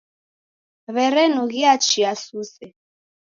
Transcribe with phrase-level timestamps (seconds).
[0.93, 2.67] W'erenughia chia suse.